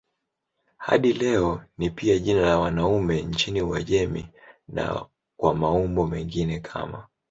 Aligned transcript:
Hadi 0.77 1.13
leo 1.13 1.61
ni 1.77 1.89
pia 1.89 2.19
jina 2.19 2.41
la 2.41 2.59
wanaume 2.59 3.21
nchini 3.21 3.61
Uajemi 3.61 4.27
na 4.67 5.05
kwa 5.37 5.55
maumbo 5.55 6.07
mengine 6.07 6.59
kama 6.59 7.07